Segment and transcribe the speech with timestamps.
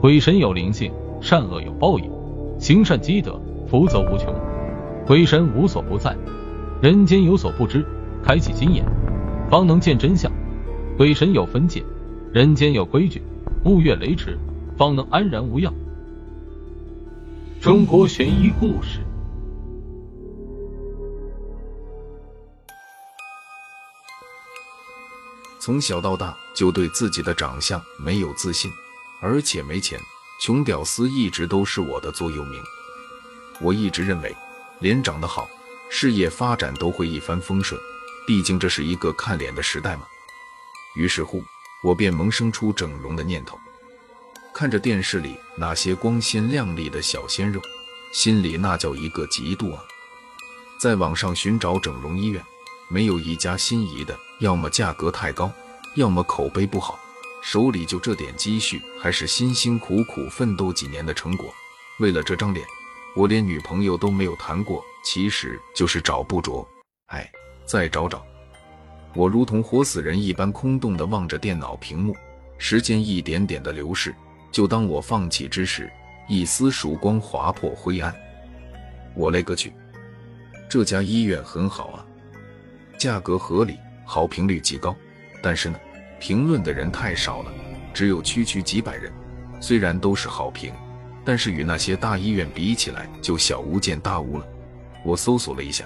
[0.00, 2.08] 鬼神有灵性，善恶有报应，
[2.60, 4.32] 行善积德，福泽无穷。
[5.04, 6.16] 鬼神无所不在，
[6.80, 7.84] 人间有所不知，
[8.22, 8.84] 开启心眼，
[9.50, 10.30] 方能见真相。
[10.96, 11.82] 鬼神有分界，
[12.32, 13.20] 人间有规矩，
[13.64, 14.38] 勿越雷池，
[14.76, 15.74] 方能安然无恙。
[17.60, 19.00] 中国悬疑故事。
[25.58, 28.70] 从小到大就对自己的长相没有自信，
[29.20, 30.00] 而且没钱，
[30.40, 32.62] 穷屌丝一直都是我的座右铭。
[33.60, 34.34] 我一直认为，
[34.80, 35.48] 脸长得好，
[35.90, 37.80] 事业发展都会一帆风顺，
[38.26, 40.02] 毕竟这是一个看脸的时代嘛。
[40.94, 41.42] 于是乎，
[41.82, 43.58] 我便萌生出整容的念头。
[44.54, 47.60] 看着电视里那些光鲜亮丽的小鲜肉，
[48.12, 49.82] 心里那叫一个嫉妒啊！
[50.80, 52.44] 在网上寻找整容医院，
[52.88, 55.52] 没有一家心仪的，要么价格太高，
[55.94, 56.98] 要么口碑不好。
[57.42, 61.52] 手里就这点积蓄，还是辛辛苦苦奋斗几年的成果。
[62.00, 62.66] 为了这张脸，
[63.16, 66.66] 我连女朋友都没有谈过，其实就是找不着。
[67.06, 67.30] 哎，
[67.64, 68.24] 再找找。
[69.14, 72.14] 我如同活死人一般空洞地望着电脑屏幕，
[72.58, 74.14] 时间一点点的流逝。
[74.52, 75.90] 就当我放弃之时，
[76.28, 78.14] 一丝曙光划破灰暗。
[79.14, 79.72] 我勒个去！
[80.68, 82.04] 这家医院很好啊，
[82.98, 84.94] 价格合理，好评率极高。
[85.42, 85.78] 但是呢，
[86.18, 87.52] 评论的人太少了，
[87.94, 89.12] 只有区区几百人。
[89.60, 90.72] 虽然都是好评，
[91.24, 94.46] 但是与那些大医院比起来，就小巫见大巫了。
[95.04, 95.84] 我搜索了一下，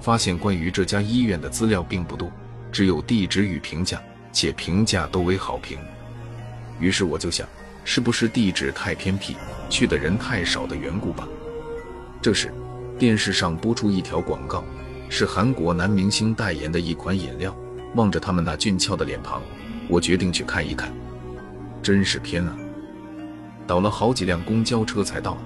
[0.00, 2.30] 发现关于这家医院的资料并不多，
[2.70, 5.78] 只有地址与评价，且评价都为好评。
[6.80, 7.48] 于是我就想。
[7.84, 9.34] 是不是地址太偏僻，
[9.68, 11.26] 去的人太少的缘故吧？
[12.22, 12.54] 这时，
[12.96, 14.62] 电视上播出一条广告，
[15.08, 17.52] 是韩国男明星代言的一款饮料。
[17.96, 19.42] 望着他们那俊俏的脸庞，
[19.88, 20.92] 我决定去看一看。
[21.82, 22.56] 真是偏啊！
[23.66, 25.36] 倒了好几辆公交车才到。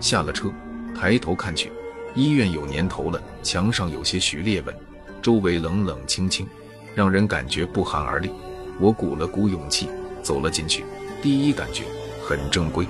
[0.00, 0.50] 下了车，
[0.98, 1.70] 抬头看去，
[2.14, 4.74] 医院有年头了，墙上有些徐裂纹，
[5.20, 6.46] 周围冷冷清清，
[6.94, 8.30] 让人感觉不寒而栗。
[8.80, 9.88] 我鼓了鼓勇气，
[10.22, 10.84] 走了进去。
[11.22, 11.84] 第一感觉
[12.26, 12.86] 很正规，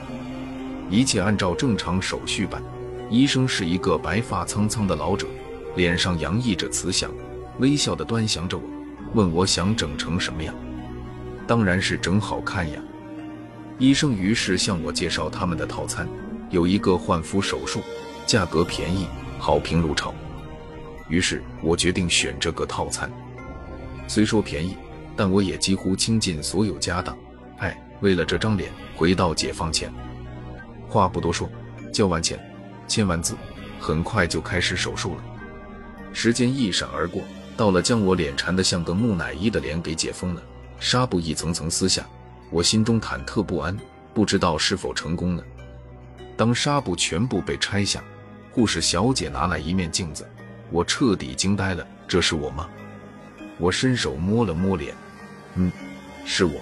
[0.89, 2.63] 一切按照正常手续办。
[3.11, 5.27] 医生是一个白发苍苍的老者，
[5.77, 7.11] 脸上洋溢着慈祥，
[7.59, 8.65] 微笑地端详着我，
[9.13, 10.55] 问我想整成什么样。
[11.47, 12.81] 当然是整好看呀。
[13.79, 16.09] 医生于是向我介绍他们的套餐，
[16.51, 17.81] 有一个换肤手术，
[18.27, 19.07] 价格便宜，
[19.39, 20.15] 好评如潮。
[21.09, 23.11] 于是我决定选这个套餐。
[24.07, 24.77] 虽说便宜，
[25.17, 27.17] 但我也几乎倾尽所有家当。
[27.59, 27.79] 哎。
[28.03, 29.89] 为了这张脸，回到解放前。
[30.89, 31.49] 话不多说，
[31.93, 32.37] 交完钱，
[32.89, 33.37] 签完字，
[33.79, 35.25] 很快就开始手术了。
[36.13, 37.23] 时间一闪而过，
[37.57, 40.43] 到了将我脸缠得像个木乃伊的脸给解封了，
[40.83, 42.05] 纱布一层层撕下，
[42.51, 43.79] 我心中忐忑不安，
[44.13, 45.43] 不知道是否成功呢。
[46.37, 48.03] 当纱布全部被拆下，
[48.51, 50.29] 护士小姐拿来一面镜子，
[50.73, 52.69] 我彻底惊呆了，这是我吗？
[53.59, 54.93] 我伸手摸了摸脸，
[55.55, 55.71] 嗯，
[56.25, 56.61] 是我。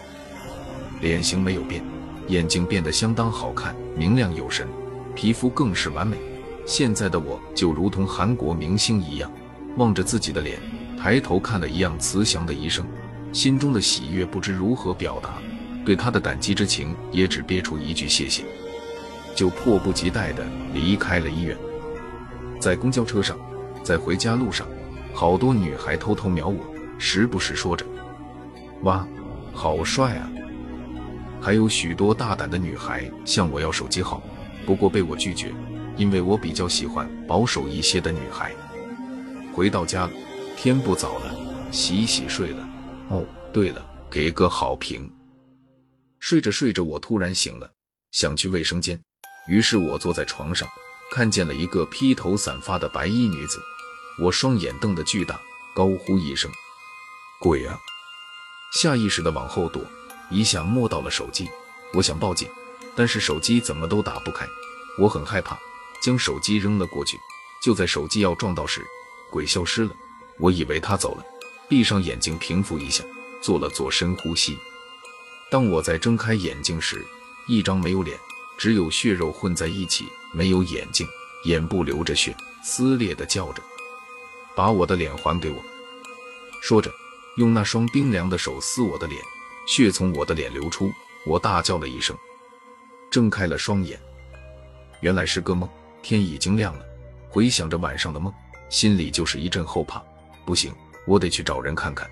[1.00, 1.82] 脸型没有变，
[2.28, 4.69] 眼睛变得相当好看，明亮有神，
[5.16, 6.19] 皮肤更是完美。
[6.66, 9.32] 现在的我就如同韩国明星一样，
[9.78, 10.60] 望着自己的脸，
[10.98, 12.87] 抬头看了一样慈祥的医生，
[13.33, 15.35] 心中的喜悦不知如何表达，
[15.85, 18.45] 对他的感激之情也只憋出一句谢谢，
[19.37, 21.57] 就迫不及待地离开了医院。
[22.59, 23.39] 在公交车上，
[23.83, 24.67] 在回家路上，
[25.15, 26.59] 好多女孩偷偷瞄我，
[26.99, 27.87] 时不时说着
[28.83, 29.07] ：“哇，
[29.53, 30.31] 好帅啊！”
[31.41, 34.23] 还有许多大胆的女孩向我要手机号，
[34.67, 35.55] 不过被我拒绝，
[35.97, 38.53] 因为我比较喜欢保守一些的女孩。
[39.55, 40.11] 回到家，
[40.57, 41.35] 天不早了，
[41.71, 42.69] 洗洗睡了。
[43.10, 45.12] 哦，对了，给个好评。
[46.21, 47.69] 睡着睡着，我突然醒了，
[48.12, 49.00] 想去卫生间，
[49.48, 50.69] 于是我坐在床上，
[51.10, 53.60] 看见了一个披头散发的白衣女子，
[54.22, 55.41] 我双眼瞪得巨大，
[55.75, 56.49] 高呼一声
[57.43, 57.76] ：“鬼啊！”
[58.72, 59.82] 下意识的往后躲。
[60.31, 61.50] 一下摸到了手机，
[61.93, 62.49] 我想报警，
[62.94, 64.46] 但是手机怎么都打不开，
[64.96, 65.58] 我很害怕，
[66.00, 67.19] 将手机扔了过去。
[67.61, 68.87] 就在手机要撞到时，
[69.32, 69.90] 鬼消失了。
[70.38, 71.25] 我以为他走了，
[71.70, 73.05] 闭上眼睛平复一下，
[73.40, 74.58] 做了做深呼吸。
[75.49, 77.06] 当我在睁开眼睛时，
[77.46, 78.19] 一张没有脸，
[78.58, 81.06] 只有血肉混在一起，没有眼睛，
[81.44, 83.62] 眼部流着血，撕裂的叫着
[84.56, 85.62] ：“把我的脸还给我！”
[86.61, 86.93] 说着，
[87.37, 89.23] 用那双冰凉的手撕我的脸。
[89.66, 90.93] 血从我的脸流出，
[91.25, 92.16] 我大叫了一声，
[93.12, 94.00] 睁开了双眼，
[95.00, 95.70] 原来是个梦。
[96.02, 96.84] 天已经亮了，
[97.28, 98.32] 回想着晚上的梦，
[98.69, 100.02] 心里就是一阵后怕。
[100.44, 100.75] 不行，
[101.11, 102.09] 我得去找人看看。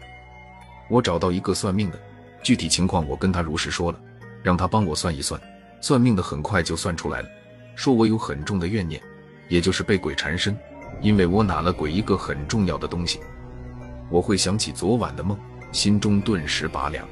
[0.90, 2.00] 我找到一个算命的，
[2.42, 4.00] 具体情况我跟他如实说了，
[4.42, 5.40] 让他帮我算一算，
[5.80, 7.28] 算命的很快就算出来了，
[7.76, 9.00] 说我有很重的怨念，
[9.48, 10.58] 也就是被鬼缠身，
[11.00, 13.20] 因为我拿了鬼一个很重要的东西。
[14.10, 15.38] 我会想起昨晚的梦，
[15.70, 17.06] 心中顿时拔凉。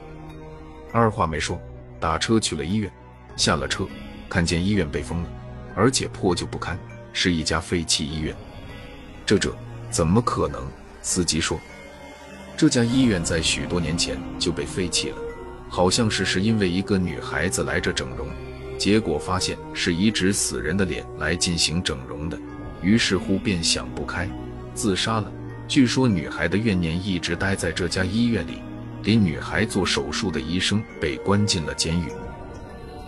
[0.92, 1.56] 二话没说，
[2.00, 2.90] 打车去了医院。
[3.36, 3.86] 下了车，
[4.28, 5.28] 看见医院被封了，
[5.76, 6.76] 而且破旧不堪，
[7.12, 8.34] 是一家废弃医院。
[9.24, 9.54] 这这
[9.88, 10.66] 怎么可能？
[11.02, 11.56] 司机说，
[12.56, 15.16] 这家医院在许多年前就被废弃了，
[15.68, 18.26] 好像是是因为一个女孩子来这整容，
[18.78, 22.38] 结果发现是移植死人的脸来进行整容的，
[22.80, 24.26] 于是乎便想不开，
[24.74, 25.30] 自杀了。
[25.68, 28.62] 据说女孩的怨念一直待在这家医院里，
[29.02, 32.06] 给女孩做手术的医生被关进了监狱。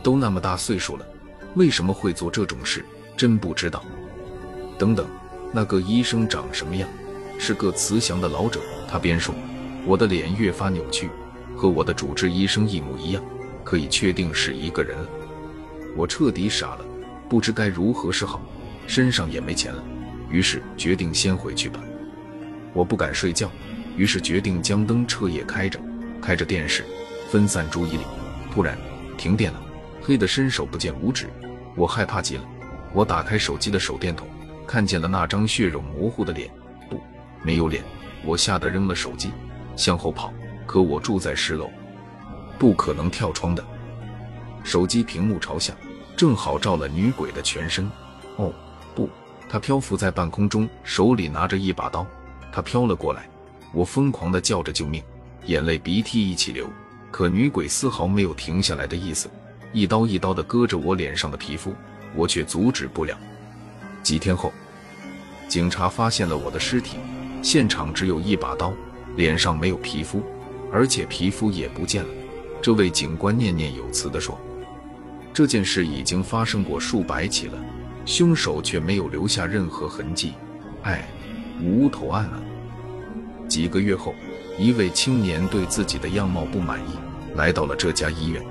[0.03, 1.07] 都那么大岁数了，
[1.55, 2.85] 为什么会做这种事？
[3.17, 3.83] 真不知道。
[4.79, 5.09] 等等，
[5.53, 6.87] 那个医生长什么样？
[7.39, 8.61] 是个慈祥的老者。
[8.89, 9.35] 他边说，
[9.85, 11.11] 我的脸越发扭曲，
[11.55, 13.23] 和我的主治医生一模一样，
[13.63, 15.09] 可以确定是一个人了。
[15.95, 16.85] 我彻底傻了，
[17.29, 18.41] 不知该如何是好，
[18.87, 19.85] 身上也没钱了，
[20.31, 21.79] 于是决定先回去吧。
[22.73, 23.51] 我不敢睡觉，
[23.97, 25.79] 于是决定将灯彻夜开着，
[26.21, 26.85] 开着电视，
[27.29, 28.03] 分散注意力。
[28.51, 28.77] 突然
[29.17, 29.63] 停电了。
[30.01, 31.29] 黑得伸手不见五指，
[31.77, 32.45] 我害怕极了。
[32.95, 34.27] 我打开手机的手电筒，
[34.67, 36.49] 看见了那张血肉模糊的脸，
[36.89, 36.99] 不，
[37.43, 37.85] 没有脸。
[38.29, 39.31] 我吓得扔了手机，
[39.75, 40.31] 向后跑。
[40.67, 41.71] 可我住在十楼，
[42.59, 43.65] 不可能跳窗的。
[44.63, 45.73] 手机屏幕朝下，
[46.15, 47.91] 正好照了女鬼的全身。
[48.37, 48.53] 哦，
[48.95, 49.09] 不，
[49.49, 52.07] 她漂浮在半空中，手里拿着一把刀。
[52.53, 53.27] 她飘了过来，
[53.73, 55.03] 我疯狂地叫着救命，
[55.47, 56.69] 眼泪鼻涕一起流。
[57.11, 59.31] 可女鬼丝毫没有停下来的意思。
[59.73, 61.75] 一刀一刀地割着我脸上的皮肤，
[62.15, 63.19] 我却阻止不了。
[64.03, 64.53] 几天后，
[65.49, 66.99] 警察发现了我的尸体，
[67.43, 68.73] 现场只有一把刀，
[69.17, 70.23] 脸上没有皮肤，
[70.73, 72.09] 而且皮肤也不见了。
[72.61, 74.39] 这位警官念念有词地说
[75.33, 77.59] ：“这件事已经发生过数百起了，
[78.05, 80.35] 凶手却没有留下任何痕迹。
[80.83, 81.09] 哎，
[81.63, 82.43] 无头案啊！”
[83.49, 84.15] 几个月后，
[84.59, 86.99] 一位青年对自己的样貌不满意，
[87.37, 88.43] 来到了这家医院。